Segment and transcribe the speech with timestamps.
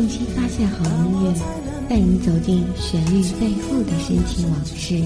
[0.00, 1.34] 定期发现好音乐，
[1.86, 4.98] 带你走进旋律背后的深情往事。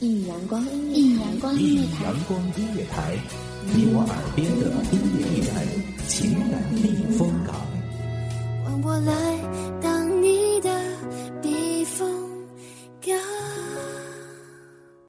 [0.00, 0.60] 一阳光，
[0.92, 3.16] 一阳光音乐台，阳光音乐台，
[3.72, 5.54] 你我耳边的音乐驿站，
[6.08, 7.54] 情感避风港。
[8.64, 9.38] 换我来
[9.80, 9.99] 当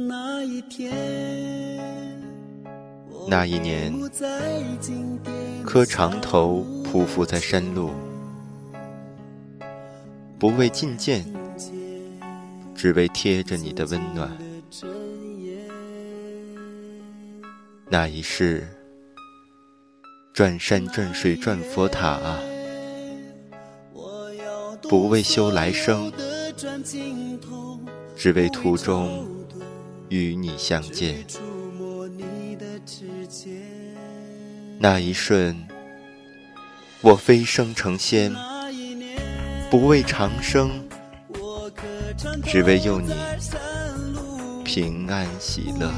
[0.00, 2.17] 那一天，
[3.30, 3.92] 那一年，
[5.62, 7.90] 磕长头匍匐在山路，
[10.38, 11.30] 不为觐见，
[12.74, 14.30] 只为贴着你的温暖。
[17.90, 18.66] 那一世，
[20.32, 22.40] 转山转水转佛塔啊，
[24.88, 26.10] 不为修来生，
[28.16, 29.28] 只为途中。
[30.10, 31.22] 与你相见，
[34.80, 35.56] 那一瞬，
[37.00, 38.32] 我飞升成仙，
[39.68, 40.70] 不为长生，
[42.44, 43.12] 只为佑你
[44.64, 45.90] 平安喜乐。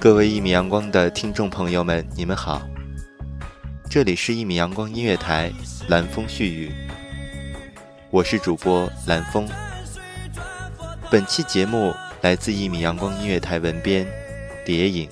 [0.00, 2.62] 各位一米阳光的听众朋友们，你们好，
[3.90, 5.52] 这里是一米阳光音乐台，
[5.88, 6.72] 蓝风絮语。
[8.10, 9.46] 我是主播蓝风，
[11.10, 14.06] 本期节目来自一米阳光音乐台文编
[14.64, 15.06] 蝶影。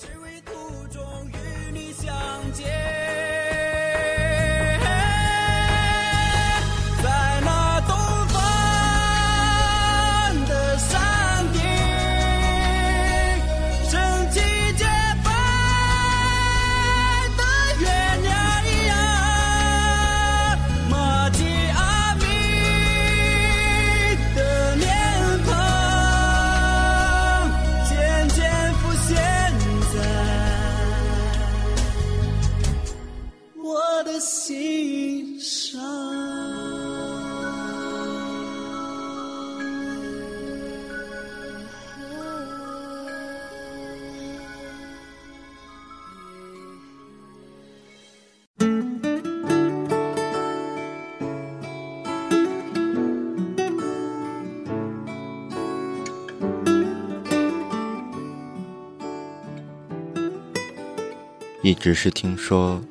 [61.64, 62.82] 一直是听说，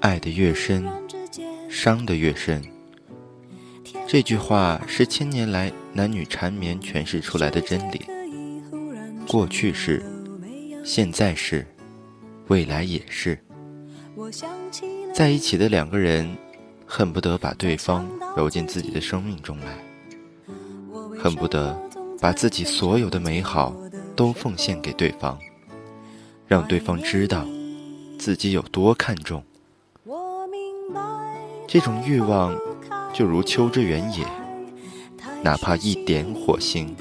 [0.00, 0.84] 爱的越深，
[1.68, 2.60] 伤的越深。
[4.08, 8.02] 这句话是千年来男女缠绵诠释出来的真理。
[9.28, 10.04] 过去是，
[10.84, 11.64] 现在是，
[12.48, 13.38] 未来也是。
[15.14, 16.36] 在一起的两个人，
[16.84, 18.04] 恨不得把对方
[18.36, 19.78] 揉进自己的生命中来，
[21.16, 21.80] 恨不得
[22.20, 23.72] 把自己所有的美好
[24.16, 25.38] 都奉献给对方，
[26.48, 27.46] 让对方知道。
[28.18, 29.42] 自己有多看重，
[31.68, 32.56] 这种欲望
[33.12, 34.26] 就如秋之原野，
[35.42, 36.94] 哪怕一点火星，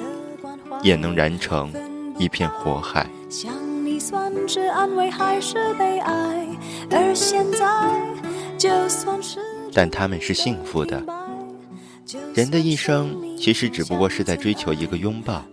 [0.84, 1.72] 也能燃成
[2.18, 3.08] 一片火海。
[9.74, 11.04] 但他们是幸福的。
[12.34, 15.44] 人的一生其实只不过是在追求一个拥抱，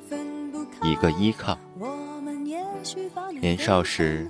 [0.82, 1.56] 一个依靠。
[3.40, 4.28] 年少时。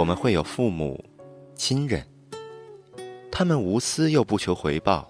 [0.00, 1.04] 我们会有父母、
[1.54, 2.02] 亲人，
[3.30, 5.06] 他们无私又不求回报，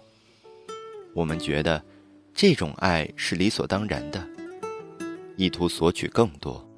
[1.15, 1.81] 我们觉得
[2.35, 4.21] 这种爱是理所当然的，
[5.37, 6.69] 意图索取更多。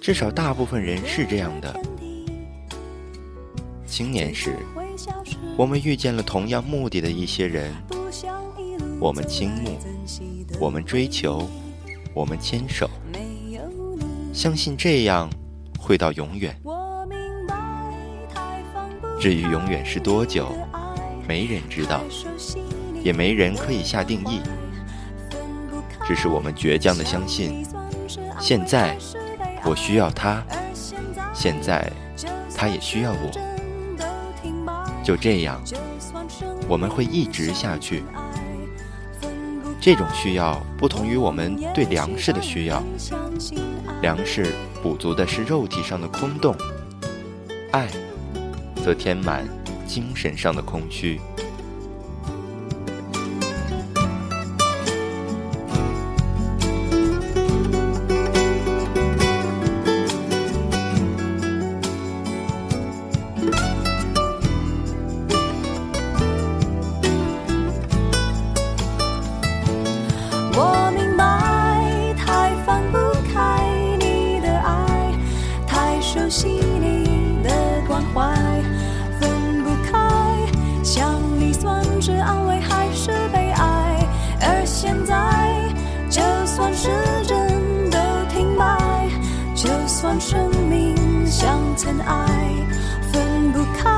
[0.00, 1.80] 至少大部分人是这样的。
[3.86, 4.56] 青年时，
[5.56, 7.72] 我们遇见了同样目的的一些人，
[8.98, 9.78] 我们倾慕，
[10.58, 11.48] 我们追求，
[12.12, 12.90] 我们牵手，
[14.32, 15.30] 相信这样。
[15.84, 16.58] 会到永远。
[19.20, 20.48] 至于永远是多久，
[21.28, 22.00] 没人知道，
[23.02, 24.40] 也没人可以下定义。
[26.06, 27.66] 只是我们倔强的相信，
[28.40, 28.96] 现在
[29.62, 30.42] 我需要他，
[31.34, 31.90] 现在
[32.56, 33.30] 他也需要我。
[35.02, 35.60] 就这样，
[36.66, 38.02] 我们会一直下去。
[39.80, 42.82] 这种需要不同于我们对粮食的需要，
[44.00, 44.54] 粮食
[44.84, 46.54] 补足的是肉体上的空洞，
[47.72, 47.88] 爱
[48.84, 49.48] 则填满
[49.86, 51.18] 精神上的空虚。
[82.04, 84.06] 是安慰还是悲哀
[84.42, 85.16] 而现在
[86.10, 86.90] 就算时
[87.26, 87.98] 针都
[88.28, 89.08] 停摆
[89.54, 90.94] 就算生命
[91.26, 92.52] 像尘埃
[93.10, 93.88] 分不开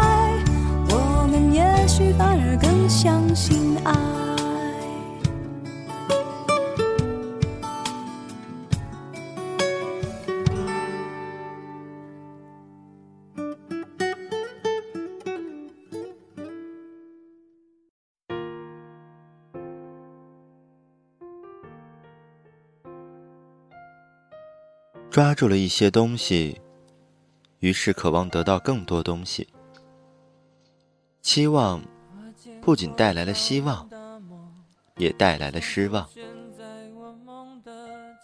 [0.89, 4.16] 我们也许反而更相信爱。
[25.17, 26.61] 抓住了一些东西，
[27.61, 29.49] 于是渴望得到更多东西。
[31.23, 31.83] 期望
[32.61, 33.89] 不仅带来了希望，
[34.99, 36.07] 也带来了失望。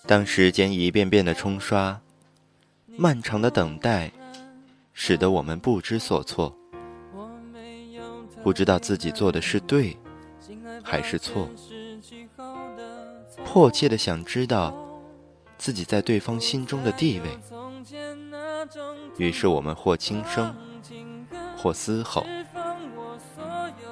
[0.05, 1.99] 当时间一遍遍的冲刷，
[2.99, 4.13] 漫长的等待，
[4.93, 6.55] 使得我们不知所措，
[8.43, 9.97] 不知道自己做的是对
[10.83, 11.49] 还是错，
[13.47, 14.82] 迫切的想知道。
[15.63, 17.39] 自己在对方心中的地位，
[19.17, 20.53] 于是我们或轻声，
[21.57, 22.27] 或嘶吼，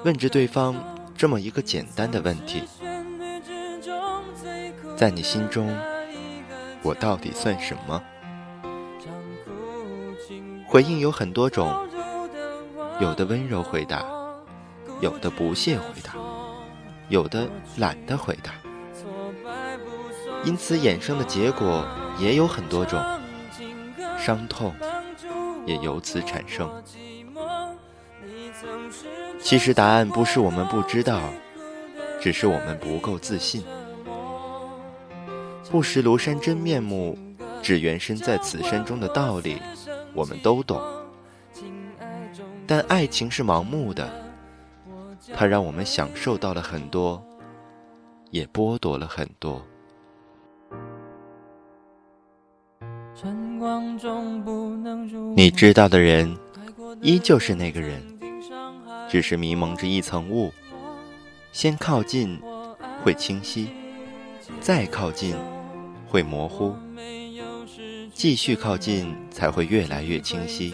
[0.03, 0.75] 问着对方
[1.15, 2.63] 这么一个简单的问题：
[4.97, 5.73] 在你心中，
[6.83, 8.03] 我到底算什么？
[10.67, 11.73] 回应有很多种，
[12.99, 14.05] 有的温柔回答，
[14.99, 16.15] 有的不屑回答，
[17.07, 18.51] 有的懒得回答。
[20.43, 21.85] 因此衍生的结果
[22.17, 22.99] 也有很多种，
[24.17, 24.73] 伤痛
[25.65, 26.69] 也由此产生。
[29.39, 31.21] 其实答案不是我们不知道，
[32.19, 33.63] 只是我们不够自信。
[35.69, 37.17] 不识庐山真面目，
[37.61, 39.61] 只缘身在此山中的道理，
[40.13, 40.81] 我们都懂。
[42.67, 44.09] 但爱情是盲目的，
[45.33, 47.23] 它让我们享受到了很多，
[48.31, 49.65] 也剥夺了很多。
[55.35, 56.35] 你知道的人，
[56.99, 58.01] 依旧是那个人，
[59.07, 60.51] 只是迷蒙着一层雾。
[61.51, 62.41] 先靠近，
[63.03, 63.67] 会清晰；
[64.59, 65.35] 再靠近，
[66.07, 66.73] 会模糊；
[68.15, 70.73] 继续靠近，才会越来越清晰。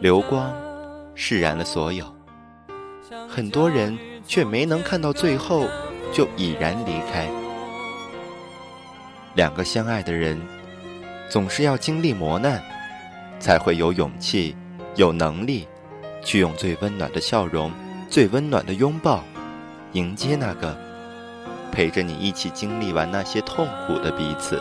[0.00, 0.52] 流光
[1.14, 2.04] 释然了所有，
[3.26, 5.66] 很多人却没能看到最后，
[6.12, 7.26] 就已然离开。
[9.34, 10.38] 两个相爱的人，
[11.30, 12.60] 总是要经历磨难，
[13.38, 14.56] 才会有勇气、
[14.96, 15.68] 有能力，
[16.24, 17.70] 去用最温暖的笑容、
[18.10, 19.22] 最温暖的拥抱，
[19.92, 20.76] 迎接那个
[21.70, 24.60] 陪着你一起经历完那些痛苦的彼此。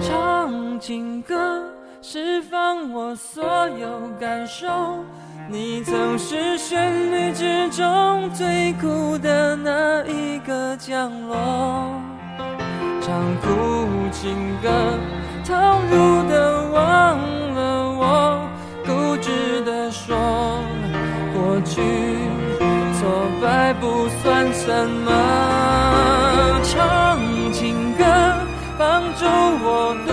[0.00, 1.62] 唱情歌，
[2.02, 4.66] 释放我所有感受。
[5.48, 12.00] 你曾是旋律之中最苦的那一个降落，
[13.00, 13.46] 唱苦
[14.10, 14.68] 情歌，
[15.46, 15.54] 投
[15.88, 17.16] 入的忘
[17.54, 18.40] 了我，
[18.84, 20.16] 固执的说，
[21.32, 21.80] 过去
[22.98, 23.08] 挫
[23.40, 25.12] 败不算什么，
[26.64, 27.20] 唱
[27.52, 28.04] 情歌，
[28.76, 29.24] 帮助
[29.64, 30.05] 我。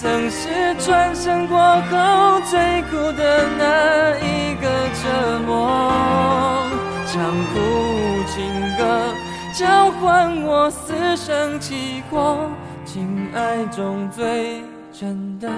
[0.00, 6.66] 曾是转身过后最苦的那一个折磨
[7.06, 9.14] 唱不情歌
[9.52, 12.50] 交换我死生契阔
[12.86, 15.48] 情爱中最真的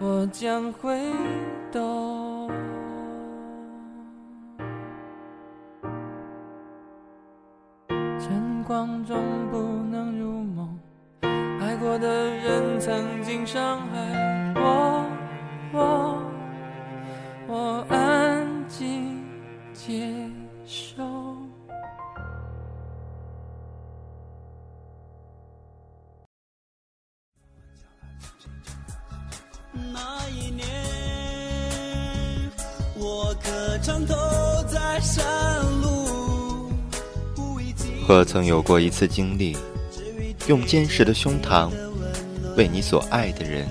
[0.00, 1.00] 我将会
[1.70, 2.50] 懂
[8.18, 9.16] 晨光中
[9.52, 9.58] 不
[9.90, 10.61] 能入梦
[11.82, 15.04] 过的人曾经伤害我，
[15.72, 16.22] 我，
[17.48, 19.20] 我安静
[19.74, 20.08] 接
[20.64, 21.02] 受。
[29.92, 30.64] 那一年，
[32.96, 34.14] 我磕长头
[34.68, 35.24] 在山
[35.82, 35.90] 路。
[38.06, 39.56] 何曾有过一次经历，
[40.48, 41.70] 用坚实的胸膛
[42.56, 43.66] 为你所爱的人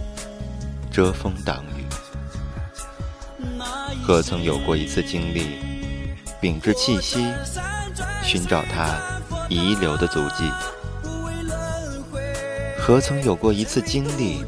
[0.90, 1.86] 遮风挡雨？
[4.02, 5.60] 何曾有过一次经历，
[6.40, 7.28] 屏着气息
[8.24, 8.98] 寻找他
[9.50, 10.50] 遗留的足迹？
[12.80, 14.44] 何曾有过一次经历？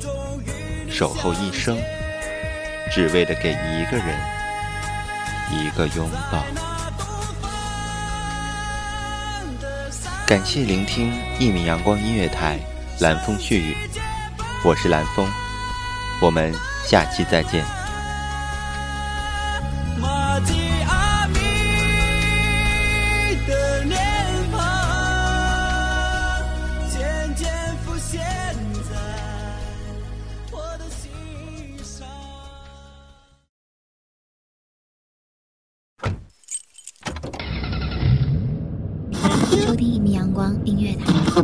[0.89, 1.77] 守候一生，
[2.92, 4.18] 只为了给一个人
[5.51, 6.73] 一个拥抱。
[10.25, 12.58] 感谢聆听一米阳光音乐台，
[13.01, 13.75] 蓝风絮语，
[14.63, 15.27] 我是蓝风，
[16.22, 16.53] 我们
[16.86, 17.83] 下期再见。